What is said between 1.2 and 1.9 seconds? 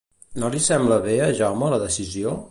a Jaume la